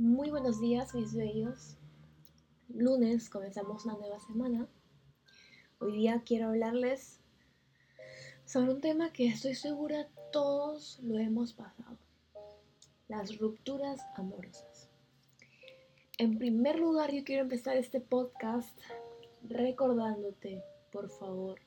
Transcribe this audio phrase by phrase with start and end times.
[0.00, 1.76] Muy buenos días, mis bellos.
[2.70, 4.66] Lunes comenzamos una nueva semana.
[5.78, 7.20] Hoy día quiero hablarles
[8.46, 11.98] sobre un tema que estoy segura todos lo hemos pasado.
[13.08, 14.88] Las rupturas amorosas.
[16.16, 18.80] En primer lugar, yo quiero empezar este podcast
[19.42, 21.60] recordándote, por favor,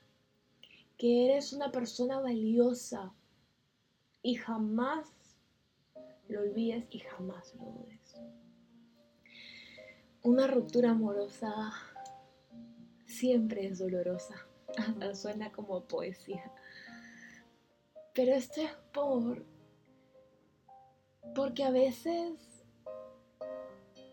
[0.98, 3.14] que eres una persona valiosa
[4.24, 5.08] y jamás
[6.28, 8.03] lo olvides y jamás lo dudes.
[10.22, 11.72] Una ruptura amorosa
[13.06, 14.36] siempre es dolorosa,
[14.78, 16.52] hasta suena como poesía.
[18.14, 19.46] Pero esto es por
[21.36, 22.64] porque a veces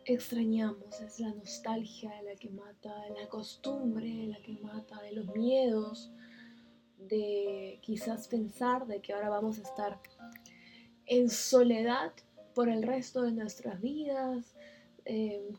[0.04, 6.10] extrañamos, es la nostalgia la que mata, la costumbre la que mata, de los miedos,
[6.96, 10.00] de quizás pensar de que ahora vamos a estar
[11.06, 12.12] en soledad
[12.60, 14.54] por el resto de nuestras vidas.
[15.06, 15.50] Eh,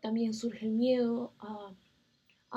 [0.00, 1.74] también surge el miedo a,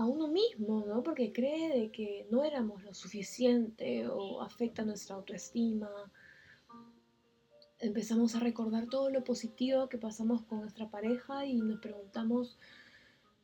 [0.06, 1.04] uno mismo, ¿no?
[1.04, 5.90] Porque cree de que no éramos lo suficiente o afecta nuestra autoestima.
[7.78, 12.58] Empezamos a recordar todo lo positivo que pasamos con nuestra pareja y nos preguntamos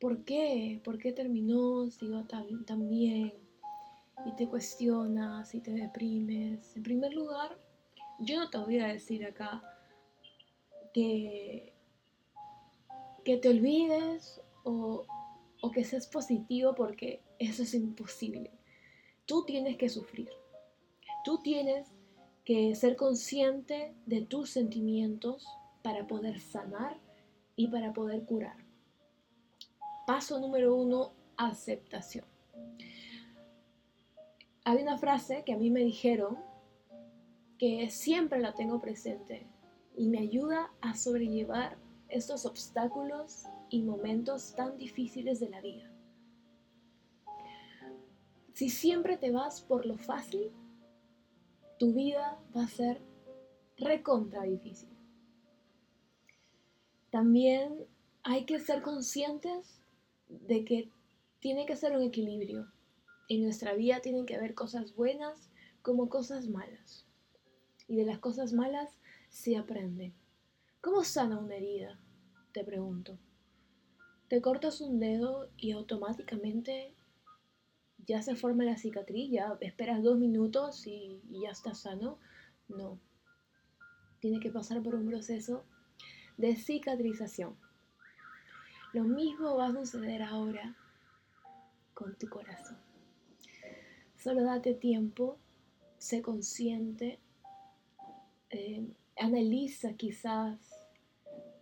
[0.00, 3.34] por qué, por qué terminó, si iba tan, tan bien,
[4.24, 6.74] y te cuestionas y te deprimes.
[6.78, 7.58] En primer lugar,
[8.20, 9.62] yo no te voy a decir acá
[10.92, 11.72] que,
[13.24, 15.06] que te olvides o,
[15.60, 18.50] o que seas positivo porque eso es imposible.
[19.26, 20.30] Tú tienes que sufrir.
[21.24, 21.88] Tú tienes
[22.44, 25.46] que ser consciente de tus sentimientos
[25.82, 26.98] para poder sanar
[27.56, 28.56] y para poder curar.
[30.06, 32.24] Paso número uno, aceptación.
[34.64, 36.38] Hay una frase que a mí me dijeron
[37.58, 39.46] que siempre la tengo presente
[39.96, 41.76] y me ayuda a sobrellevar
[42.08, 45.90] estos obstáculos y momentos tan difíciles de la vida.
[48.52, 50.50] Si siempre te vas por lo fácil,
[51.78, 53.00] tu vida va a ser
[53.78, 54.90] recontra difícil.
[57.10, 57.86] También
[58.22, 59.80] hay que ser conscientes
[60.28, 60.90] de que
[61.40, 62.70] tiene que ser un equilibrio.
[63.28, 65.50] En nuestra vida tienen que haber cosas buenas
[65.82, 67.06] como cosas malas
[67.88, 68.90] y de las cosas malas
[69.30, 70.12] se aprende.
[70.80, 71.98] ¿Cómo sana una herida?
[72.52, 73.18] Te pregunto.
[74.28, 76.94] Te cortas un dedo y automáticamente
[78.06, 82.18] ya se forma la cicatriz, ya esperas dos minutos y, y ya está sano.
[82.68, 82.98] No.
[84.20, 85.64] Tiene que pasar por un proceso
[86.36, 87.56] de cicatrización.
[88.92, 90.76] Lo mismo va a suceder ahora
[91.94, 92.78] con tu corazón.
[94.16, 95.38] Solo date tiempo,
[95.98, 97.20] sé consciente
[98.50, 98.84] eh,
[99.20, 100.58] analiza quizás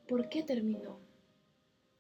[0.08, 1.00] por qué terminó,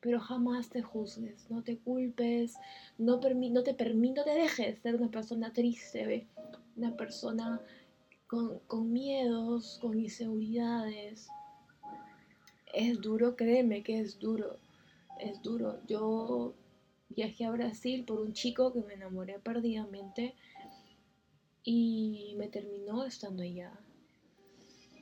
[0.00, 2.54] pero jamás te juzgues, no te culpes,
[2.96, 6.26] no, no te permito, te dejes ser una persona triste,
[6.76, 7.60] una persona
[8.28, 11.28] con, con miedos, con inseguridades.
[12.72, 14.58] Es duro, créeme que es duro,
[15.18, 15.80] es duro.
[15.88, 16.54] Yo
[17.08, 20.36] viajé a Brasil por un chico que me enamoré perdidamente
[21.64, 23.72] y me terminó estando allá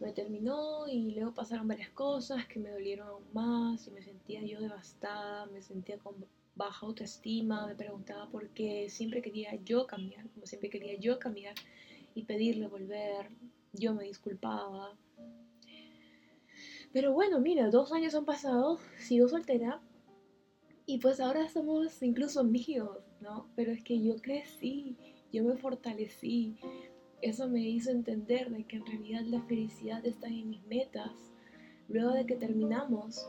[0.00, 4.42] me terminó y luego pasaron varias cosas que me dolieron aún más y me sentía
[4.42, 10.28] yo devastada, me sentía con baja autoestima, me preguntaba por qué, siempre quería yo cambiar,
[10.30, 11.54] como siempre quería yo cambiar
[12.14, 13.28] y pedirle volver,
[13.72, 14.96] yo me disculpaba.
[16.92, 19.82] Pero bueno, mira, dos años han pasado, sigo soltera
[20.86, 23.50] y pues ahora somos incluso amigos, ¿no?
[23.54, 24.96] Pero es que yo crecí,
[25.32, 26.56] yo me fortalecí,
[27.22, 31.12] eso me hizo entender de que en realidad la felicidad está en mis metas.
[31.88, 33.26] Luego de que terminamos,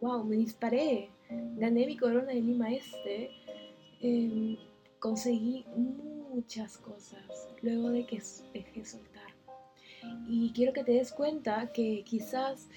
[0.00, 1.10] wow, me disparé,
[1.56, 3.30] gané mi corona de Lima Este,
[4.00, 4.56] em,
[4.98, 7.22] conseguí muchas cosas
[7.62, 8.22] luego de que
[8.52, 9.34] dejé soltar.
[10.28, 12.68] Y quiero que te des cuenta que quizás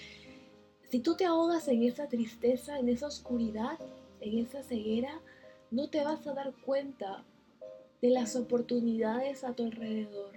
[0.90, 3.78] si tú te ahogas en esa tristeza, en esa oscuridad,
[4.22, 5.22] en esa ceguera,
[5.70, 7.24] no te vas a dar cuenta
[8.02, 10.32] de las oportunidades a tu alrededor,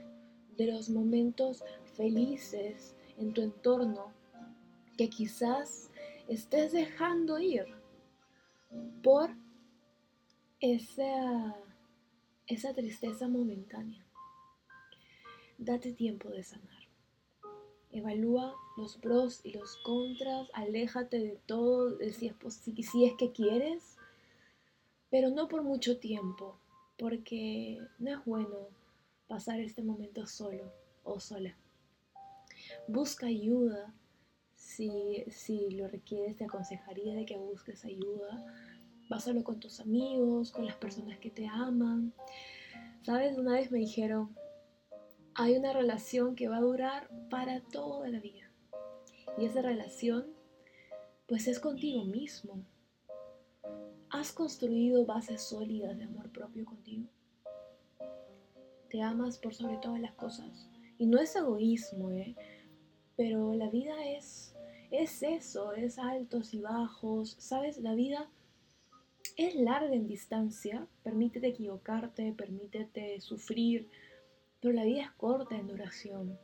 [0.56, 1.64] de los momentos
[1.94, 4.12] felices en tu entorno
[4.96, 5.90] que quizás
[6.28, 7.66] estés dejando ir
[9.02, 9.30] por
[10.60, 11.56] esa,
[12.46, 14.04] esa tristeza momentánea.
[15.58, 16.82] Date tiempo de sanar.
[17.90, 23.96] Evalúa los pros y los contras, aléjate de todo si es, si es que quieres,
[25.10, 26.56] pero no por mucho tiempo,
[26.98, 28.68] porque no es bueno
[29.28, 30.72] pasar este momento solo
[31.04, 31.56] o sola.
[32.86, 33.94] Busca ayuda
[34.54, 38.44] Si, si lo requieres, te aconsejaría de que busques ayuda.
[39.08, 42.12] Pásalo con tus amigos, con las personas que te aman.
[43.02, 44.34] Sabes, una vez me dijeron,
[45.34, 48.50] hay una relación que va a durar para toda la vida.
[49.38, 50.26] Y esa relación,
[51.26, 52.64] pues es contigo mismo.
[54.12, 57.08] ¿Has construido bases sólidas de amor propio contigo?
[58.90, 60.68] Te amas por sobre todas las cosas.
[60.98, 62.36] Y no es egoísmo, ¿eh?
[63.16, 64.54] Pero la vida es,
[64.90, 67.36] es eso, es altos y bajos.
[67.38, 67.78] ¿Sabes?
[67.78, 68.28] La vida
[69.38, 70.86] es larga en distancia.
[71.02, 73.88] Permítete equivocarte, permítete sufrir,
[74.60, 76.38] pero la vida es corta en duración.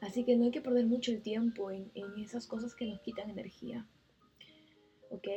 [0.00, 3.28] Así que no hay que perder mucho el tiempo en, esas cosas que nos quitan
[3.28, 3.86] energía.
[5.10, 5.28] ¿Ok?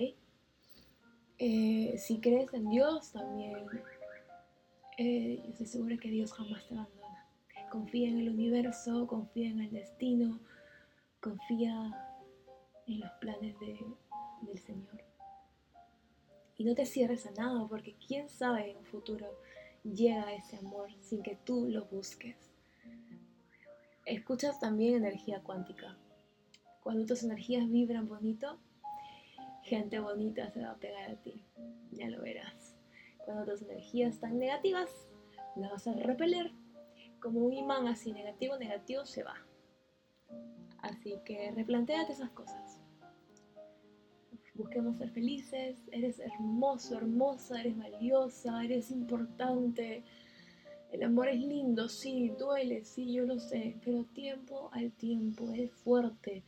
[1.38, 3.68] Eh, si crees en Dios también,
[4.98, 7.28] eh, estoy segura que Dios jamás te abandona.
[7.70, 10.40] Confía en el universo, confía en el destino,
[11.20, 11.92] confía
[12.88, 15.04] en los planes del Señor.
[16.58, 19.28] Y no te cierres a nada, porque quién sabe en un futuro
[19.84, 22.38] llega ese amor sin que tú lo busques.
[24.06, 25.98] Escuchas también energía cuántica.
[26.81, 28.58] Cuando tus energías vibran bonito,
[29.66, 31.46] gente bonita se va a pegar a ti.
[31.92, 32.76] Ya lo verás.
[33.26, 34.90] Cuando tus energías están negativas,
[35.56, 36.52] las vas a repeler.
[37.20, 39.36] Como un imán así negativo, negativo se va.
[40.80, 42.86] Así que replanteate esas cosas
[44.56, 50.04] busquemos ser felices, eres hermoso, hermosa, eres valiosa, eres importante.
[50.92, 55.72] El amor es lindo, sí, duele, sí, yo lo sé, pero tiempo al tiempo, eres
[55.74, 56.44] fuerte,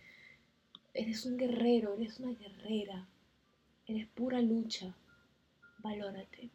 [0.98, 3.08] eres un guerrero, eres una guerrera,
[3.86, 4.96] eres pura lucha.
[5.80, 6.50] Valórate.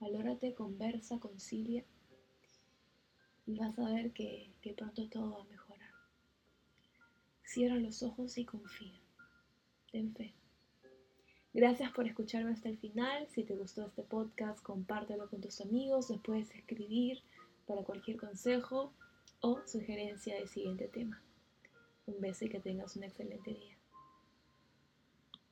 [0.00, 1.84] Valórate, conversa, concilia
[3.46, 5.90] y vas a ver que, que pronto todo va a mejorar.
[7.42, 9.00] Cierra los ojos y confía
[9.90, 10.34] ten fe.
[11.54, 13.26] Gracias por escucharme hasta el final.
[13.28, 16.10] Si te gustó este podcast, compártelo con tus amigos.
[16.10, 17.22] Les puedes escribir
[17.66, 18.92] para cualquier consejo
[19.40, 21.22] o sugerencia del siguiente tema.
[22.08, 23.77] Un beso y que tengas un excelente día.